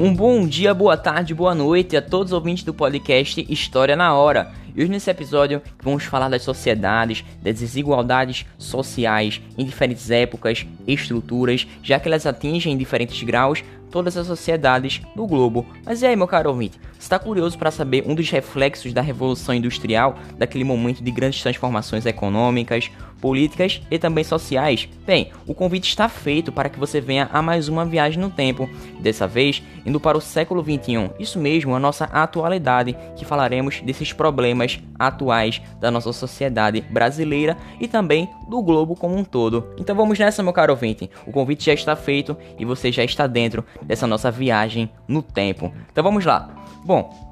Um 0.00 0.14
bom 0.14 0.46
dia, 0.46 0.72
boa 0.72 0.96
tarde, 0.96 1.34
boa 1.34 1.56
noite 1.56 1.96
a 1.96 2.00
todos 2.00 2.30
os 2.30 2.32
ouvintes 2.32 2.62
do 2.62 2.72
podcast 2.72 3.44
História 3.50 3.96
na 3.96 4.14
Hora. 4.14 4.52
E 4.72 4.80
hoje 4.80 4.92
nesse 4.92 5.10
episódio 5.10 5.60
vamos 5.82 6.04
falar 6.04 6.28
das 6.28 6.42
sociedades, 6.42 7.24
das 7.42 7.58
desigualdades 7.58 8.46
sociais 8.56 9.42
em 9.58 9.64
diferentes 9.64 10.08
épocas, 10.08 10.64
estruturas, 10.86 11.66
já 11.82 11.98
que 11.98 12.06
elas 12.06 12.26
atingem 12.26 12.74
em 12.74 12.78
diferentes 12.78 13.20
graus 13.24 13.64
todas 13.90 14.16
as 14.16 14.26
sociedades 14.26 15.00
do 15.14 15.26
globo. 15.26 15.66
Mas 15.84 16.02
e 16.02 16.06
aí, 16.06 16.16
meu 16.16 16.26
caro 16.26 16.50
ouvinte? 16.50 16.78
Está 16.98 17.18
curioso 17.18 17.56
para 17.56 17.70
saber 17.70 18.04
um 18.06 18.14
dos 18.14 18.28
reflexos 18.28 18.92
da 18.92 19.00
Revolução 19.00 19.54
Industrial, 19.54 20.18
daquele 20.36 20.64
momento 20.64 21.02
de 21.02 21.10
grandes 21.10 21.40
transformações 21.40 22.04
econômicas, 22.04 22.90
políticas 23.20 23.80
e 23.90 23.98
também 23.98 24.24
sociais? 24.24 24.88
Bem, 25.06 25.30
o 25.46 25.54
convite 25.54 25.88
está 25.88 26.08
feito 26.08 26.50
para 26.50 26.68
que 26.68 26.78
você 26.78 27.00
venha 27.00 27.28
a 27.32 27.40
mais 27.40 27.68
uma 27.68 27.84
viagem 27.84 28.20
no 28.20 28.30
tempo, 28.30 28.68
dessa 29.00 29.26
vez 29.26 29.62
indo 29.86 30.00
para 30.00 30.18
o 30.18 30.20
século 30.20 30.62
21. 30.62 31.10
Isso 31.18 31.38
mesmo, 31.38 31.74
a 31.74 31.78
nossa 31.78 32.04
atualidade, 32.06 32.96
que 33.16 33.24
falaremos 33.24 33.80
desses 33.80 34.12
problemas 34.12 34.80
atuais 34.98 35.62
da 35.80 35.90
nossa 35.90 36.12
sociedade 36.12 36.80
brasileira 36.80 37.56
e 37.80 37.86
também 37.86 38.28
do 38.48 38.60
globo 38.60 38.96
como 38.96 39.16
um 39.16 39.24
todo. 39.24 39.68
Então 39.78 39.94
vamos 39.94 40.18
nessa, 40.18 40.42
meu 40.42 40.52
caro 40.52 40.72
ouvinte. 40.72 41.10
O 41.26 41.32
convite 41.32 41.64
já 41.64 41.72
está 41.72 41.94
feito 41.94 42.36
e 42.58 42.64
você 42.64 42.90
já 42.90 43.04
está 43.04 43.26
dentro 43.26 43.64
dessa 43.82 44.06
nossa 44.06 44.30
viagem 44.30 44.90
no 45.06 45.22
tempo. 45.22 45.72
Então 45.90 46.04
vamos 46.04 46.24
lá. 46.24 46.48
Bom, 46.84 47.28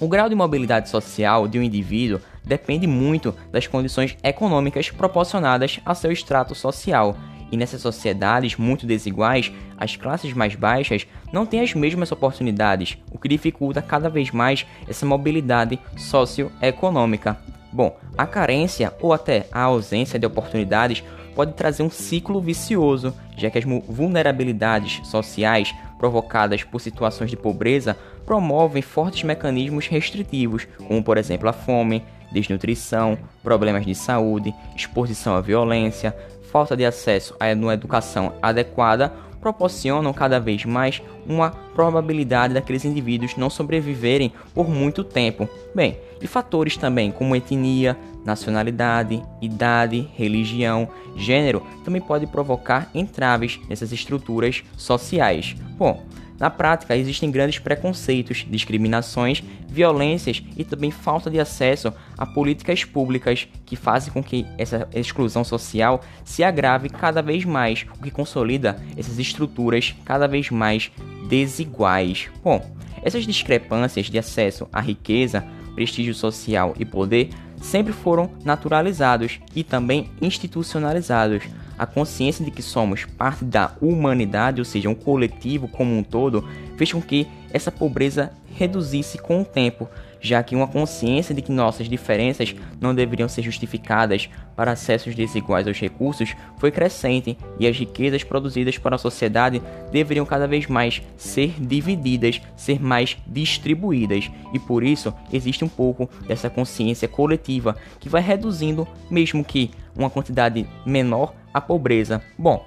o 0.00 0.06
grau 0.06 0.28
de 0.28 0.34
mobilidade 0.34 0.88
social 0.88 1.48
de 1.48 1.58
um 1.58 1.62
indivíduo 1.62 2.20
depende 2.44 2.86
muito 2.86 3.34
das 3.50 3.66
condições 3.66 4.16
econômicas 4.22 4.90
proporcionadas 4.90 5.80
a 5.84 5.94
seu 5.94 6.12
extrato 6.12 6.54
social. 6.54 7.16
E 7.50 7.56
nessas 7.56 7.80
sociedades 7.80 8.56
muito 8.56 8.86
desiguais, 8.86 9.50
as 9.76 9.96
classes 9.96 10.32
mais 10.34 10.54
baixas 10.54 11.06
não 11.32 11.46
têm 11.46 11.60
as 11.60 11.74
mesmas 11.74 12.12
oportunidades, 12.12 12.98
o 13.10 13.18
que 13.18 13.28
dificulta 13.28 13.82
cada 13.82 14.08
vez 14.08 14.30
mais 14.30 14.66
essa 14.86 15.06
mobilidade 15.06 15.78
socioeconômica. 15.96 17.38
Bom, 17.72 17.96
a 18.16 18.26
carência 18.26 18.94
ou 19.00 19.12
até 19.12 19.46
a 19.50 19.62
ausência 19.62 20.18
de 20.18 20.26
oportunidades 20.26 21.02
pode 21.34 21.52
trazer 21.52 21.82
um 21.82 21.90
ciclo 21.90 22.40
vicioso, 22.40 23.14
já 23.36 23.50
que 23.50 23.58
as 23.58 23.64
vulnerabilidades 23.64 25.06
sociais 25.06 25.74
provocadas 25.98 26.62
por 26.62 26.80
situações 26.80 27.30
de 27.30 27.36
pobreza 27.36 27.96
promovem 28.24 28.82
fortes 28.82 29.24
mecanismos 29.24 29.86
restritivos, 29.86 30.66
como 30.86 31.02
por 31.02 31.18
exemplo 31.18 31.48
a 31.48 31.52
fome, 31.52 32.04
desnutrição, 32.30 33.18
problemas 33.42 33.84
de 33.84 33.94
saúde, 33.94 34.54
exposição 34.76 35.34
à 35.34 35.40
violência, 35.40 36.14
falta 36.50 36.76
de 36.76 36.84
acesso 36.84 37.34
a 37.38 37.52
uma 37.52 37.74
educação 37.74 38.34
adequada 38.40 39.12
proporcionam 39.40 40.12
cada 40.12 40.38
vez 40.38 40.64
mais 40.64 41.02
uma 41.26 41.50
probabilidade 41.50 42.54
daqueles 42.54 42.84
indivíduos 42.84 43.36
não 43.36 43.48
sobreviverem 43.50 44.32
por 44.54 44.68
muito 44.68 45.04
tempo. 45.04 45.48
Bem, 45.74 45.96
e 46.20 46.26
fatores 46.26 46.76
também 46.76 47.10
como 47.10 47.36
etnia, 47.36 47.96
nacionalidade, 48.24 49.22
idade, 49.40 50.08
religião, 50.14 50.88
gênero 51.16 51.62
também 51.84 52.00
podem 52.00 52.28
provocar 52.28 52.90
entraves 52.94 53.60
nessas 53.68 53.92
estruturas 53.92 54.62
sociais. 54.76 55.54
Bom, 55.76 56.02
na 56.38 56.48
prática, 56.48 56.96
existem 56.96 57.30
grandes 57.30 57.58
preconceitos, 57.58 58.46
discriminações, 58.48 59.42
violências 59.68 60.42
e 60.56 60.64
também 60.64 60.90
falta 60.90 61.28
de 61.30 61.40
acesso 61.40 61.92
a 62.16 62.24
políticas 62.24 62.84
públicas 62.84 63.48
que 63.66 63.74
fazem 63.74 64.12
com 64.12 64.22
que 64.22 64.46
essa 64.56 64.88
exclusão 64.94 65.42
social 65.42 66.00
se 66.24 66.44
agrave 66.44 66.88
cada 66.88 67.20
vez 67.20 67.44
mais, 67.44 67.84
o 67.98 68.02
que 68.02 68.10
consolida 68.10 68.80
essas 68.96 69.18
estruturas 69.18 69.94
cada 70.04 70.28
vez 70.28 70.50
mais 70.50 70.92
desiguais. 71.28 72.28
Bom, 72.42 72.64
essas 73.02 73.24
discrepâncias 73.24 74.06
de 74.06 74.18
acesso 74.18 74.68
à 74.72 74.80
riqueza, 74.80 75.44
prestígio 75.74 76.14
social 76.14 76.74
e 76.78 76.84
poder 76.84 77.30
sempre 77.60 77.92
foram 77.92 78.30
naturalizados 78.44 79.40
e 79.54 79.64
também 79.64 80.10
institucionalizados 80.20 81.44
a 81.78 81.86
consciência 81.86 82.44
de 82.44 82.50
que 82.50 82.62
somos 82.62 83.04
parte 83.04 83.44
da 83.44 83.72
humanidade, 83.80 84.60
ou 84.60 84.64
seja, 84.64 84.88
um 84.88 84.94
coletivo 84.94 85.68
como 85.68 85.96
um 85.96 86.02
todo, 86.02 86.46
fez 86.76 86.92
com 86.92 87.00
que 87.00 87.26
essa 87.52 87.70
pobreza 87.70 88.32
reduzisse 88.58 89.18
com 89.18 89.40
o 89.40 89.44
tempo, 89.44 89.88
já 90.20 90.42
que 90.42 90.56
uma 90.56 90.66
consciência 90.66 91.32
de 91.32 91.40
que 91.40 91.52
nossas 91.52 91.88
diferenças 91.88 92.54
não 92.80 92.92
deveriam 92.92 93.28
ser 93.28 93.42
justificadas 93.42 94.28
para 94.56 94.72
acessos 94.72 95.14
desiguais 95.14 95.68
aos 95.68 95.78
recursos 95.78 96.34
foi 96.58 96.72
crescente 96.72 97.38
e 97.58 97.68
as 97.68 97.78
riquezas 97.78 98.24
produzidas 98.24 98.76
para 98.76 98.96
a 98.96 98.98
sociedade 98.98 99.62
deveriam 99.92 100.26
cada 100.26 100.48
vez 100.48 100.66
mais 100.66 101.00
ser 101.16 101.54
divididas, 101.60 102.40
ser 102.56 102.80
mais 102.80 103.16
distribuídas, 103.26 104.28
e 104.52 104.58
por 104.58 104.82
isso 104.82 105.14
existe 105.32 105.64
um 105.64 105.68
pouco 105.68 106.10
dessa 106.26 106.50
consciência 106.50 107.06
coletiva 107.06 107.76
que 108.00 108.08
vai 108.08 108.20
reduzindo, 108.20 108.88
mesmo 109.08 109.44
que 109.44 109.70
uma 109.96 110.10
quantidade 110.10 110.66
menor, 110.84 111.34
a 111.52 111.60
pobreza. 111.60 112.22
Bom, 112.38 112.66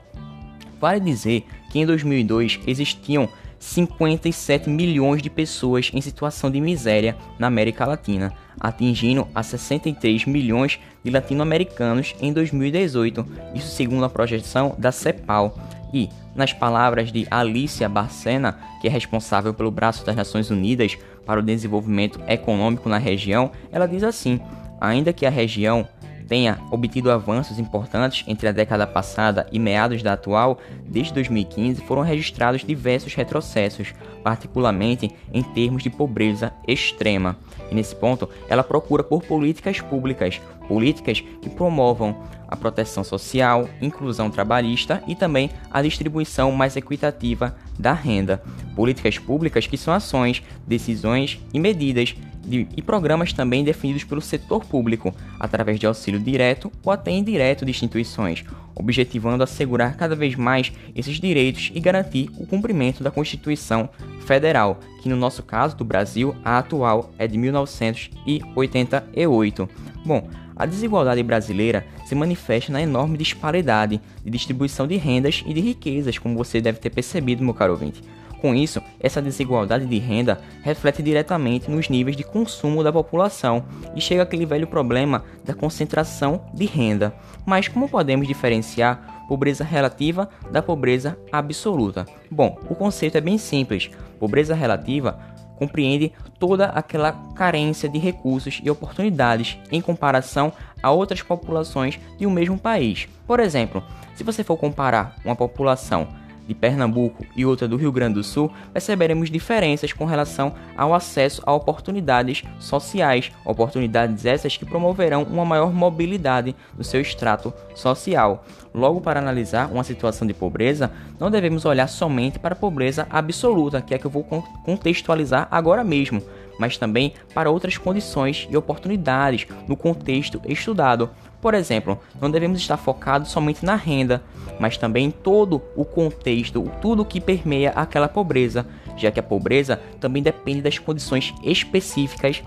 vale 0.80 1.00
dizer 1.00 1.46
que 1.70 1.80
em 1.80 1.86
2002 1.86 2.60
existiam 2.68 3.30
57 3.62 4.70
milhões 4.70 5.22
de 5.22 5.30
pessoas 5.30 5.92
em 5.94 6.02
situação 6.02 6.50
de 6.50 6.60
miséria 6.60 7.16
na 7.38 7.46
América 7.46 7.86
Latina, 7.86 8.34
atingindo 8.60 9.28
a 9.36 9.44
63 9.44 10.26
milhões 10.26 10.80
de 11.04 11.12
latino-americanos 11.12 12.16
em 12.20 12.34
2018, 12.34 13.24
isso 13.54 13.68
segundo 13.68 14.04
a 14.04 14.10
projeção 14.10 14.76
da 14.80 14.92
CEPAL. 14.92 15.56
E, 15.94 16.10
nas 16.36 16.54
palavras 16.54 17.12
de 17.12 17.28
Alicia 17.30 17.88
Barcena, 17.88 18.58
que 18.82 18.88
é 18.88 18.90
responsável 18.90 19.54
pelo 19.54 19.70
braço 19.70 20.04
das 20.06 20.16
Nações 20.16 20.50
Unidas 20.50 20.98
para 21.26 21.40
o 21.40 21.44
Desenvolvimento 21.44 22.20
Econômico 22.28 22.90
na 22.90 22.98
região, 22.98 23.52
ela 23.72 23.88
diz 23.88 24.04
assim: 24.04 24.40
ainda 24.80 25.14
que 25.14 25.26
a 25.26 25.30
região 25.30 25.88
tenha 26.32 26.58
obtido 26.72 27.12
avanços 27.12 27.60
importantes 27.60 28.24
entre 28.26 28.48
a 28.48 28.54
década 28.54 28.88
passada 28.88 29.46
e 29.52 29.60
meados 29.60 30.02
da 30.02 30.14
atual, 30.14 30.60
desde 30.88 31.14
2015 31.14 31.82
foram 31.82 32.04
registrados 32.04 32.64
diversos 32.64 33.14
retrocessos, 33.14 33.94
particularmente 34.24 35.14
em 35.34 35.44
termos 35.44 35.84
de 35.84 35.90
pobreza 35.90 36.54
extrema. 36.66 37.36
E 37.70 37.76
nesse 37.76 37.94
ponto, 37.94 38.30
ela 38.48 38.64
procura 38.64 39.04
por 39.04 39.22
políticas 39.24 39.82
públicas, 39.82 40.40
políticas 40.70 41.20
que 41.20 41.50
promovam 41.50 42.16
a 42.48 42.56
proteção 42.56 43.04
social, 43.04 43.68
inclusão 43.82 44.30
trabalhista 44.32 45.04
e 45.06 45.16
também 45.16 45.50
a 45.70 45.82
distribuição 45.82 46.50
mais 46.54 46.78
equitativa 46.78 47.58
da 47.78 47.92
renda. 47.92 48.42
Políticas 48.74 49.18
públicas 49.18 49.68
que 49.68 49.76
são 49.76 49.94
ações, 49.94 50.42
decisões 50.66 51.42
e 51.54 51.60
medidas 51.60 52.16
de, 52.46 52.68
e 52.76 52.82
programas 52.82 53.32
também 53.34 53.64
definidos 53.64 54.04
pelo 54.04 54.22
setor 54.22 54.66
público, 54.66 55.14
através 55.40 55.80
de 55.80 55.86
auxílio 55.86 56.20
direto 56.20 56.72
ou 56.84 56.92
até 56.92 57.12
indireto 57.12 57.64
de 57.66 57.72
instituições, 57.72 58.44
objetivando 58.76 59.44
assegurar 59.44 59.96
cada 59.96 60.16
vez 60.16 60.36
mais 60.36 60.72
esses 60.96 61.20
direitos 61.20 61.72
e 61.74 61.80
garantir 61.80 62.30
o 62.38 62.46
cumprimento 62.46 63.04
da 63.04 63.12
Constituição 63.12 63.90
Federal, 64.26 64.80
que 65.02 65.10
no 65.10 65.16
nosso 65.16 65.44
caso 65.44 65.76
do 65.76 65.86
Brasil, 65.86 66.36
a 66.44 66.58
atual 66.58 67.12
é 67.18 67.28
de 67.28 67.38
1988. 67.38 69.70
Bom, 70.06 70.28
a 70.56 70.66
desigualdade 70.66 71.22
brasileira 71.24 71.86
se 72.06 72.14
manifesta 72.14 72.72
na 72.72 72.82
enorme 72.82 73.18
disparidade 73.18 74.00
de 74.24 74.30
distribuição 74.30 74.88
de 74.88 74.96
rendas 74.96 75.44
e 75.46 75.54
de 75.54 75.62
riquezas, 75.62 76.18
como 76.18 76.38
você 76.38 76.62
deve 76.62 76.80
ter 76.80 76.90
percebido, 76.90 77.44
meu 77.44 77.54
caro 77.54 77.74
ouvinte. 77.74 78.02
Com 78.42 78.56
isso, 78.56 78.82
essa 79.00 79.22
desigualdade 79.22 79.86
de 79.86 80.00
renda 80.00 80.42
reflete 80.64 81.04
diretamente 81.04 81.70
nos 81.70 81.88
níveis 81.90 82.18
de 82.18 82.24
consumo 82.24 82.84
da 82.84 82.92
população 82.92 83.64
e 83.96 84.02
chega 84.02 84.24
aquele 84.24 84.48
velho 84.48 84.66
problema 84.66 85.24
da 85.46 85.54
concentração 85.54 86.44
de 86.52 86.66
renda. 86.66 87.14
Mas 87.46 87.68
como 87.68 87.88
podemos 87.88 88.28
diferenciar 88.28 89.26
pobreza 89.28 89.64
relativa 89.64 90.28
da 90.52 90.60
pobreza 90.60 91.16
absoluta? 91.32 92.08
Bom, 92.32 92.58
o 92.68 92.74
conceito 92.74 93.16
é 93.16 93.22
bem 93.22 93.38
simples. 93.38 93.92
Pobreza 94.20 94.56
relativa 94.56 95.20
compreende 95.56 96.12
toda 96.40 96.66
aquela 96.66 97.12
carência 97.36 97.88
de 97.88 98.00
recursos 98.00 98.60
e 98.64 98.72
oportunidades 98.72 99.60
em 99.72 99.80
comparação 99.80 100.52
a 100.82 100.90
outras 100.90 101.22
populações 101.22 102.00
de 102.18 102.26
um 102.26 102.32
mesmo 102.32 102.58
país. 102.58 103.08
Por 103.28 103.40
exemplo, 103.40 103.84
se 104.16 104.24
você 104.24 104.44
for 104.44 104.58
comparar 104.58 105.16
uma 105.24 105.36
população 105.36 106.08
de 106.52 106.56
Pernambuco 106.56 107.26
e 107.34 107.46
outra 107.46 107.66
do 107.66 107.78
Rio 107.78 107.94
Grande 107.94 108.16
do 108.16 108.24
Sul, 108.24 108.52
perceberemos 108.74 109.30
diferenças 109.30 109.94
com 109.94 110.04
relação 110.04 110.54
ao 110.76 110.94
acesso 110.94 111.42
a 111.46 111.54
oportunidades 111.54 112.44
sociais, 112.60 113.32
oportunidades 113.46 114.26
essas 114.26 114.58
que 114.58 114.66
promoverão 114.66 115.24
uma 115.24 115.46
maior 115.46 115.72
mobilidade 115.72 116.54
no 116.78 116.84
seu 116.84 117.00
extrato 117.00 117.54
social. 117.74 118.44
Logo, 118.74 119.00
para 119.00 119.20
analisar 119.20 119.72
uma 119.72 119.84
situação 119.84 120.28
de 120.28 120.34
pobreza, 120.34 120.92
não 121.18 121.32
devemos 121.32 121.64
olhar 121.64 121.88
somente 121.88 122.38
para 122.38 122.54
a 122.54 122.58
pobreza 122.58 123.08
absoluta, 123.10 123.82
que 123.82 123.94
é 123.94 123.98
que 123.98 124.06
eu 124.06 124.12
vou 124.12 124.24
contextualizar 124.66 125.48
agora 125.50 125.84
mesmo, 125.84 126.22
mas 126.60 126.78
também 126.78 127.14
para 127.34 127.50
outras 127.50 127.78
condições 127.78 128.48
e 128.52 128.58
oportunidades 128.58 129.48
no 129.68 129.78
contexto 129.78 130.42
estudado. 130.46 131.10
Por 131.42 131.54
exemplo, 131.56 132.00
não 132.22 132.30
devemos 132.30 132.60
estar 132.60 132.78
focados 132.78 133.32
somente 133.32 133.66
na 133.66 133.76
renda, 133.76 134.22
mas 134.60 134.78
também 134.78 135.08
em 135.08 135.12
todo 135.12 135.62
o 135.76 135.84
contexto, 135.84 136.72
tudo 136.82 137.04
que 137.04 137.20
permeia 137.20 137.72
aquela 137.72 138.08
pobreza, 138.08 138.66
já 138.96 139.10
que 139.10 139.20
a 139.20 139.24
pobreza 139.24 139.82
também 140.00 140.22
depende 140.22 140.62
das 140.62 140.78
condições 140.78 141.34
específicas 141.44 142.44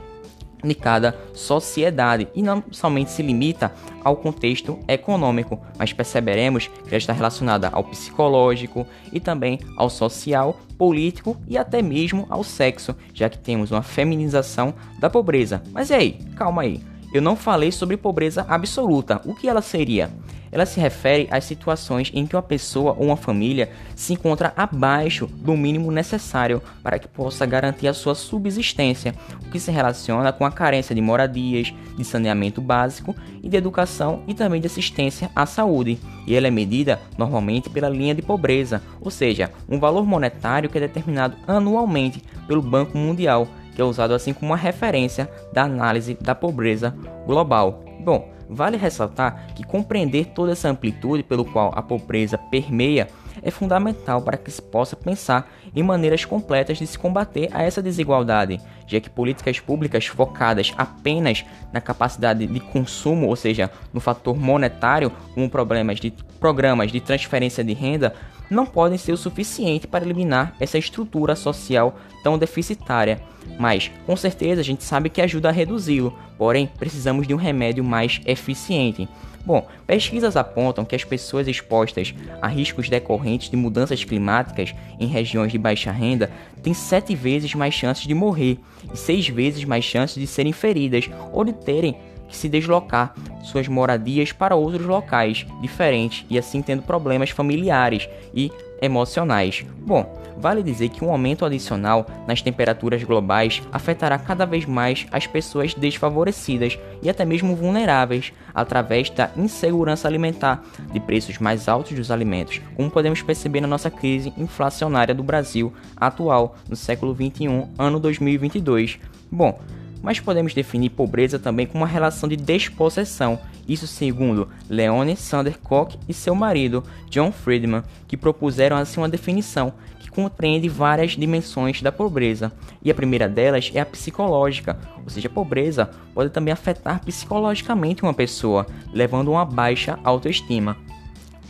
de 0.63 0.75
cada 0.75 1.19
sociedade 1.35 2.29
e 2.35 2.43
não 2.43 2.63
somente 2.71 3.11
se 3.11 3.23
limita 3.23 3.73
ao 4.03 4.17
contexto 4.17 4.79
econômico, 4.89 5.61
mas 5.79 5.93
perceberemos 5.93 6.69
que 6.69 6.91
já 6.91 6.97
está 6.97 7.13
relacionada 7.13 7.69
ao 7.69 7.85
psicológico 7.85 8.87
e 9.13 9.21
também 9.21 9.59
ao 9.77 9.91
social, 9.91 10.59
político 10.79 11.37
e 11.47 11.59
até 11.59 11.83
mesmo 11.83 12.27
ao 12.31 12.43
sexo, 12.43 12.97
já 13.13 13.29
que 13.29 13.39
temos 13.39 13.71
uma 13.71 13.83
feminização 13.83 14.75
da 14.99 15.11
pobreza. 15.11 15.63
Mas 15.73 15.91
e 15.91 15.95
aí? 15.95 16.13
Calma 16.37 16.63
aí. 16.63 16.94
Eu 17.15 17.23
não 17.23 17.37
falei 17.37 17.71
sobre 17.71 17.97
pobreza 17.97 18.45
absoluta. 18.49 19.21
O 19.25 19.35
que 19.35 19.49
ela 19.49 19.63
seria? 19.63 20.11
ela 20.55 20.65
se 20.65 20.79
refere 20.79 21.27
às 21.33 21.43
situações 21.43 22.13
em 22.15 22.25
que 22.29 22.37
uma 22.37 22.43
pessoa 22.43 22.93
ou 22.97 23.07
uma 23.07 23.17
família 23.17 23.73
se 23.97 24.13
encontra 24.13 24.53
abaixo 24.57 25.27
do 25.27 25.57
mínimo 25.57 25.91
necessário 25.91 26.63
para 26.81 26.97
que 26.97 27.09
possa 27.09 27.45
garantir 27.45 27.89
a 27.89 27.93
sua 27.93 28.15
subsistência, 28.15 29.17
o 29.45 29.51
que 29.51 29.59
se 29.59 29.73
relaciona 29.73 30.33
com 30.33 30.47
a 30.47 30.53
carência 30.53 30.95
de 30.95 31.01
moradias, 31.01 31.75
de 31.97 32.05
saneamento 32.05 32.61
básico 32.61 33.17
e 33.43 33.49
de 33.49 33.57
educação 33.57 34.23
e 34.29 34.33
também 34.33 34.61
de 34.61 34.69
assistência 34.69 35.29
à 35.35 35.45
saúde. 35.45 35.99
E 36.25 36.37
ela 36.37 36.47
é 36.47 36.53
medida 36.53 37.01
normalmente 37.19 37.69
pela 37.69 37.89
linha 37.89 38.15
de 38.15 38.23
pobreza, 38.23 38.81
ou 39.01 39.11
seja, 39.11 39.51
um 39.69 39.81
valor 39.81 40.07
monetário 40.07 40.71
que 40.71 40.79
é 40.79 40.83
determinado 40.83 41.37
anualmente 41.49 42.23
pelo 42.47 42.63
Banco 42.63 42.97
Mundial, 42.97 43.49
que 43.75 43.81
é 43.81 43.85
usado 43.85 44.15
assim 44.15 44.33
como 44.33 44.53
uma 44.53 44.57
referência 44.57 45.31
da 45.53 45.65
análise 45.65 46.17
da 46.21 46.35
pobreza 46.35 46.95
global. 47.27 47.83
Bom, 48.01 48.35
Vale 48.49 48.77
ressaltar 48.77 49.47
que 49.55 49.65
compreender 49.65 50.27
toda 50.27 50.53
essa 50.53 50.69
amplitude 50.69 51.23
pelo 51.23 51.45
qual 51.45 51.73
a 51.75 51.83
pobreza 51.83 52.39
permeia 52.39 53.09
é 53.43 53.51
fundamental 53.51 54.23
para 54.23 54.37
que 54.37 54.51
se 54.51 54.63
possa 54.63 54.97
pensar 54.97 55.51
em 55.75 55.83
maneiras 55.83 56.25
completas 56.25 56.79
de 56.79 56.87
se 56.87 56.99
combater 56.99 57.49
a 57.53 57.63
essa 57.63 57.83
desigualdade, 57.83 58.61
já 58.87 59.01
que 59.01 59.11
políticas 59.11 59.61
públicas 59.61 60.07
focadas 60.07 60.73
apenas 60.77 61.45
na 61.73 61.81
capacidade 61.81 62.47
de 62.47 62.61
consumo, 62.61 63.29
ou 63.29 63.37
seja, 63.37 63.71
no 63.93 64.01
fator 64.01 64.37
monetário, 64.37 65.11
como 65.35 65.51
problemas 65.51 66.01
de 66.01 66.13
programas 66.39 66.93
de 66.93 67.01
transferência 67.01 67.65
de 67.65 67.73
renda, 67.73 68.15
não 68.51 68.67
podem 68.67 68.99
ser 68.99 69.13
o 69.13 69.17
suficiente 69.17 69.87
para 69.87 70.05
eliminar 70.05 70.55
essa 70.61 70.79
estrutura 70.79 71.35
social 71.35 71.99
tão 72.23 72.39
deficitária. 72.39 73.21
Mas, 73.59 73.91
com 74.07 74.17
certeza, 74.17 74.61
a 74.61 74.65
gente 74.65 74.85
sabe 74.85 75.09
que 75.09 75.21
ajuda 75.21 75.49
a 75.49 75.53
reduzi-lo, 75.53 76.17
porém, 76.37 76.67
precisamos 76.79 77.27
de 77.27 77.35
um 77.35 77.39
remédio 77.39 77.85
mais 77.85 78.21
eficiente. 78.27 79.09
Bom, 79.45 79.67
pesquisas 79.87 80.37
apontam 80.37 80.85
que 80.85 80.97
as 80.97 81.05
pessoas 81.05 81.47
expostas 81.47 82.15
a 82.41 82.49
riscos 82.49 82.89
decorrentes 82.89 83.24
de 83.25 83.57
mudanças 83.57 84.05
climáticas 84.05 84.75
em 85.01 85.07
regiões 85.07 85.51
de 85.51 85.59
baixa 85.59 85.91
renda 85.91 86.31
têm 86.63 86.75
sete 86.75 87.15
vezes 87.15 87.55
mais 87.55 87.75
chances 87.75 88.07
de 88.07 88.15
morrer 88.15 88.59
e 88.93 88.97
seis 88.97 89.29
vezes 89.29 89.65
mais 89.65 89.85
chances 89.85 90.17
de 90.17 90.27
serem 90.27 90.53
feridas 90.53 91.09
ou 91.33 91.45
de 91.45 91.53
terem 91.53 91.97
que 92.29 92.37
se 92.37 92.49
deslocar 92.49 93.15
suas 93.43 93.69
moradias 93.69 94.33
para 94.33 94.57
outros 94.57 94.87
locais 94.87 95.47
diferentes 95.61 96.25
e 96.29 96.39
assim 96.39 96.63
tendo 96.63 96.83
problemas 96.83 97.31
familiares 97.31 98.09
e 98.35 98.51
emocionais. 98.81 99.65
Bom, 99.79 100.23
vale 100.37 100.63
dizer 100.63 100.89
que 100.89 101.05
um 101.05 101.11
aumento 101.11 101.45
adicional 101.45 102.07
nas 102.27 102.43
temperaturas 102.43 103.03
globais 103.03 103.63
afetará 103.73 104.19
cada 104.19 104.45
vez 104.45 104.67
mais 104.67 105.07
as 105.11 105.27
pessoas 105.27 105.75
desfavorecidas 105.75 106.79
e 107.03 107.09
até 107.09 107.25
mesmo 107.25 107.55
vulneráveis 107.55 108.33
através 108.55 109.11
da 109.11 109.31
insegurança 109.37 110.09
alimentar, 110.09 110.63
de 110.93 111.01
preços 111.01 111.39
mais 111.39 111.69
altos 111.69 111.93
dos 111.93 112.11
alimentos, 112.11 112.61
como 112.77 112.91
podemos 112.91 113.23
perceber 113.23 113.61
na 113.61 113.69
nossa 113.69 113.91
crise 113.91 114.33
inflacionária 114.37 115.15
do 115.15 115.23
Brasil 115.23 115.73
atual 115.97 116.57
no 116.69 116.77
século 116.77 117.15
21, 117.15 117.71
ano 117.79 117.99
2022. 117.99 118.99
Bom, 119.31 119.59
mas 120.05 120.21
podemos 120.21 120.53
definir 120.53 120.91
pobreza 120.91 121.39
também 121.39 121.67
como 121.67 121.83
uma 121.83 121.91
relação 121.91 122.29
de 122.29 122.37
despossessão, 122.37 123.39
isso 123.67 123.87
segundo 123.87 124.49
Leone 124.69 125.17
Sandercock 125.17 125.99
e 126.07 126.13
seu 126.13 126.35
marido 126.35 126.85
John 127.09 127.33
Friedman, 127.33 127.83
que 128.07 128.17
propuseram 128.17 128.77
assim 128.77 129.01
uma 129.01 129.09
definição 129.09 129.73
que 129.99 130.11
compreende 130.11 130.69
várias 130.69 131.13
dimensões 131.13 131.81
da 131.81 131.91
pobreza, 131.91 132.53
e 132.83 132.91
a 132.91 132.95
primeira 132.95 133.27
delas 133.27 133.71
é 133.75 133.81
a 133.81 133.87
psicológica, 133.87 134.79
ou 135.03 135.09
seja, 135.09 135.29
a 135.29 135.33
pobreza 135.33 135.91
pode 136.15 136.29
também 136.29 136.53
afetar 136.53 137.03
psicologicamente 137.03 138.03
uma 138.03 138.13
pessoa, 138.13 138.67
levando 138.93 139.29
a 139.29 139.39
uma 139.39 139.45
baixa 139.47 139.99
autoestima. 140.05 140.77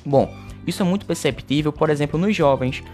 Bom, 0.07 0.33
isso 0.65 0.81
é 0.81 0.87
muito 0.87 1.07
perceptível, 1.07 1.73
por 1.73 1.91
exemplo, 1.91 2.21
nos 2.21 2.37
jovens, 2.37 2.85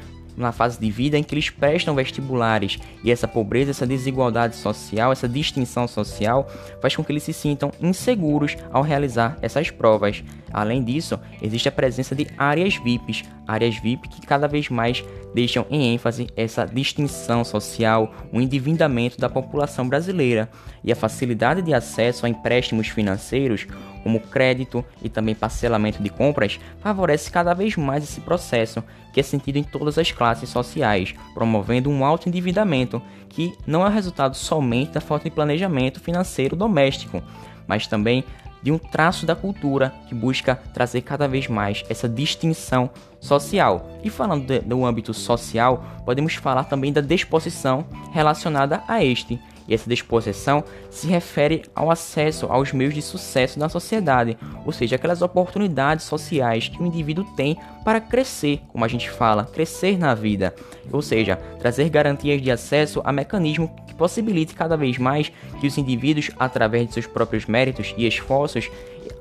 na 0.41 0.53
fase 0.53 0.79
de 0.81 0.91
vida 0.91 1.19
em 1.19 1.23
que 1.23 1.35
eles 1.35 1.51
prestam 1.51 1.95
vestibulares 1.95 2.79
e 3.05 3.11
essa 3.11 3.29
pobreza, 3.29 3.71
essa 3.71 3.87
desigualdade 3.87 4.57
social, 4.57 5.13
essa 5.13 5.29
distinção 5.29 5.87
social 5.87 6.49
faz 6.81 6.97
com 6.97 7.05
que 7.05 7.13
eles 7.13 7.23
se 7.23 7.33
sintam 7.33 7.71
inseguros 7.81 8.57
ao 8.73 8.83
realizar 8.83 9.37
essas 9.43 9.71
provas. 9.71 10.23
Além 10.53 10.83
disso, 10.83 11.19
existe 11.41 11.69
a 11.69 11.73
presença 11.73 12.15
de 12.15 12.27
áreas 12.37 12.77
VIPs, 12.77 13.25
áreas 13.47 13.77
VIP 13.77 14.09
que 14.09 14.27
cada 14.27 14.49
vez 14.49 14.69
mais 14.69 15.05
deixam 15.35 15.65
em 15.71 15.93
ênfase 15.93 16.29
essa 16.37 16.65
distinção 16.65 17.45
social, 17.45 18.13
o 18.33 18.41
endividamento 18.41 19.19
da 19.19 19.29
população 19.29 19.89
brasileira 19.89 20.51
e 20.83 20.91
a 20.91 20.97
facilidade 20.97 21.63
de 21.63 21.73
acesso 21.73 22.27
a 22.27 22.29
empréstimos 22.29 22.89
financeiros, 22.89 23.67
como 24.02 24.20
crédito 24.20 24.85
e 25.02 25.08
também 25.08 25.35
parcelamento 25.35 26.02
de 26.02 26.08
compras, 26.08 26.58
favorece 26.81 27.31
cada 27.31 27.55
vez 27.55 27.76
mais 27.76 28.05
esse 28.05 28.20
processo, 28.20 28.82
que 29.12 29.20
é 29.20 29.23
sentido 29.23 29.56
em 29.56 29.62
todas 29.62 29.99
as 29.99 30.11
classes 30.11 30.49
sociais, 30.49 31.14
promovendo 31.35 31.91
um 31.91 32.05
alto 32.05 32.29
endividamento, 32.29 33.02
que 33.29 33.52
não 33.67 33.87
é 33.87 33.91
resultado 33.91 34.37
somente 34.37 34.93
da 34.93 35.00
falta 35.00 35.25
de 35.25 35.35
planejamento 35.35 36.00
financeiro 36.00 36.56
doméstico, 36.56 37.23
mas 37.67 37.87
também 37.87 38.25
de 38.62 38.70
um 38.70 38.79
traço 38.79 39.25
da 39.25 39.35
cultura 39.35 39.94
que 40.08 40.14
busca 40.14 40.55
trazer 40.75 41.00
cada 41.02 41.26
vez 41.26 41.49
mais 41.49 41.82
essa 41.88 42.08
distinção 42.08 42.91
social. 43.19 43.88
E 44.02 44.11
falando 44.11 44.47
de, 44.47 44.61
do 44.61 44.85
âmbito 44.85 45.14
social, 45.14 45.85
podemos 46.05 46.35
falar 46.35 46.64
também 46.64 46.93
da 46.93 47.00
disposição 47.00 47.87
relacionada 48.12 48.82
a 48.87 49.02
este, 49.02 49.41
e 49.71 49.75
essa 49.75 49.89
disposição 49.89 50.65
se 50.91 51.07
refere 51.07 51.63
ao 51.75 51.91
acesso 51.91 52.47
aos 52.47 52.73
meios 52.73 52.93
de 52.93 53.01
sucesso 53.01 53.59
na 53.59 53.69
sociedade, 53.69 54.37
ou 54.67 54.73
seja, 54.73 54.97
aquelas 54.97 55.23
oportunidades 55.23 56.05
sociais 56.05 56.69
que 56.69 56.83
o 56.83 56.87
indivíduo 56.87 57.25
tem 57.37 57.57
para 57.85 58.01
crescer, 58.01 58.61
como 58.69 58.85
a 58.85 58.89
gente 58.89 59.09
fala, 59.09 59.45
crescer 59.45 59.97
na 59.97 60.12
vida, 60.12 60.53
ou 60.93 61.00
seja, 61.00 61.37
trazer 61.61 61.89
garantias 61.89 62.43
de 62.43 62.50
acesso 62.50 63.00
a 63.05 63.12
mecanismos 63.12 63.71
que 63.87 63.95
possibilite 63.95 64.55
cada 64.55 64.77
vez 64.77 64.99
mais 64.99 65.31
que 65.61 65.67
os 65.69 65.79
indivíduos, 65.79 66.31
através 66.37 66.89
de 66.89 66.95
seus 66.95 67.07
próprios 67.07 67.47
méritos 67.47 67.95
e 67.97 68.07
esforços, 68.07 68.69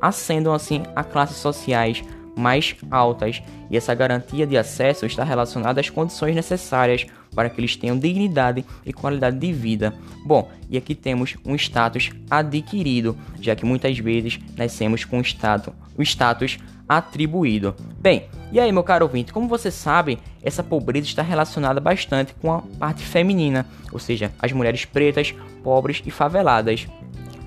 ascendam 0.02 0.54
assim 0.54 0.82
a 0.96 1.04
classes 1.04 1.38
sociais 1.38 2.04
mais 2.36 2.76
altas, 2.90 3.44
e 3.70 3.78
essa 3.78 3.94
garantia 3.94 4.48
de 4.48 4.58
acesso 4.58 5.06
está 5.06 5.24
relacionada 5.24 5.80
às 5.80 5.90
condições 5.90 6.34
necessárias 6.34 7.06
para 7.36 7.50
que 7.50 7.60
eles 7.60 7.76
tenham 7.76 7.98
dignidade 7.98 8.66
e 8.86 8.94
qualidade 8.94 9.38
de 9.38 9.52
vida. 9.54 9.94
Bom, 10.26 10.50
e 10.70 10.78
aqui 10.78 10.96
temos 10.96 11.36
um 11.46 11.56
status 11.56 12.12
adquirido, 12.30 13.18
já 13.40 13.56
que 13.56 13.66
muitas 13.66 13.98
vezes 13.98 14.40
nascemos 14.58 15.06
com 15.06 15.20
o 15.20 15.22
status, 15.22 15.74
status 16.00 16.58
atribuído. 16.88 17.76
Bem, 18.00 18.26
e 18.52 18.60
aí, 18.60 18.72
meu 18.72 18.84
caro 18.84 19.06
ouvinte, 19.06 19.32
como 19.32 19.48
você 19.48 19.70
sabe, 19.70 20.18
essa 20.42 20.64
pobreza 20.64 21.06
está 21.06 21.22
relacionada 21.22 21.80
bastante 21.80 22.34
com 22.42 22.52
a 22.52 22.62
parte 22.80 23.04
feminina, 23.04 23.66
ou 23.92 24.00
seja, 24.00 24.32
as 24.40 24.52
mulheres 24.52 24.86
pretas, 24.86 25.36
pobres 25.64 26.02
e 26.04 26.10
faveladas 26.10 26.88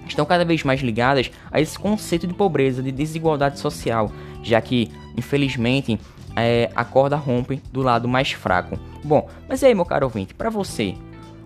estão 0.07 0.25
cada 0.25 0.45
vez 0.45 0.63
mais 0.63 0.81
ligadas 0.81 1.31
a 1.51 1.61
esse 1.61 1.79
conceito 1.79 2.27
de 2.27 2.35
pobreza, 2.35 2.83
de 2.83 2.93
desigualdade 2.93 3.59
social, 3.59 4.13
já 4.43 4.61
que, 4.61 4.91
infelizmente, 5.17 5.99
é, 6.37 6.71
a 6.75 6.85
corda 6.85 7.17
rompe 7.17 7.63
do 7.73 7.83
lado 7.83 8.09
mais 8.09 8.33
fraco. 8.33 8.79
Bom, 9.05 9.29
mas 9.49 9.63
e 9.63 9.67
aí, 9.67 9.75
meu 9.75 9.85
caro 9.85 10.07
ouvinte, 10.07 10.35
para 10.35 10.51
você, 10.51 10.95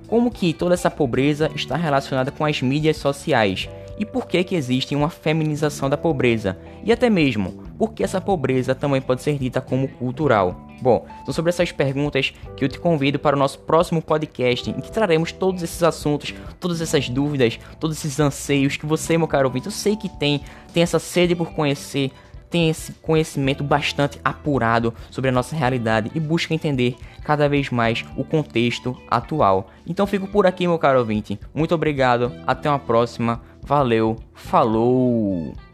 como 0.07 0.31
que 0.31 0.52
toda 0.52 0.75
essa 0.75 0.90
pobreza 0.90 1.50
está 1.55 1.76
relacionada 1.76 2.31
com 2.31 2.45
as 2.45 2.62
mídias 2.62 2.97
sociais? 2.97 3.69
E 3.99 4.05
por 4.05 4.26
que 4.26 4.45
que 4.45 4.55
existe 4.55 4.95
uma 4.95 5.09
feminização 5.09 5.88
da 5.88 5.97
pobreza? 5.97 6.59
E 6.85 6.93
até 6.93 7.09
mesmo, 7.09 7.64
por 7.78 7.93
que 7.93 8.05
essa 8.05 8.21
pobreza 8.21 8.75
também 8.75 9.00
pode 9.00 9.23
ser 9.23 9.38
dita 9.38 9.61
como 9.61 9.88
cultural? 9.88 10.66
Bom, 10.83 11.07
são 11.25 11.33
sobre 11.33 11.49
essas 11.49 11.73
perguntas 11.73 12.35
que 12.55 12.64
eu 12.64 12.69
te 12.69 12.78
convido 12.78 13.19
para 13.19 13.35
o 13.35 13.38
nosso 13.38 13.59
próximo 13.61 14.02
podcast, 14.02 14.69
em 14.69 14.81
que 14.81 14.93
traremos 14.93 15.33
todos 15.33 15.62
esses 15.62 15.83
assuntos, 15.83 16.35
todas 16.61 16.83
essas 16.83 17.09
dúvidas, 17.09 17.59
todos 17.81 17.97
esses 17.97 18.21
anseios 18.21 18.76
que 18.76 18.85
você, 18.85 19.16
meu 19.16 19.26
caro 19.26 19.49
ouvinte, 19.49 19.66
eu 19.66 19.73
sei 19.73 19.97
que 19.97 20.09
tem, 20.09 20.43
tem 20.75 20.83
essa 20.83 20.99
sede 20.99 21.35
por 21.35 21.52
conhecer, 21.52 22.11
tem 22.50 22.71
esse 22.71 22.93
conhecimento 22.95 23.62
bastante 23.62 24.21
apurado 24.25 24.95
sobre 25.11 25.31
a 25.31 25.33
nossa 25.33 25.57
realidade 25.57 26.11
e 26.15 26.21
busca 26.21 26.55
entender 26.55 26.97
cada 27.25 27.49
vez 27.49 27.71
mais 27.71 28.05
o 28.17 28.25
contexto 28.25 28.97
atual. 29.11 29.71
Então 29.87 30.07
fico 30.07 30.29
por 30.29 30.47
aqui, 30.47 30.67
meu 30.67 30.79
caro 30.79 31.00
ouvinte. 31.00 31.38
Muito 31.55 31.75
obrigado, 31.75 32.33
até 32.47 32.69
uma 32.69 32.79
próxima. 32.79 33.41
Valeu, 33.62 34.17
falou! 34.33 35.66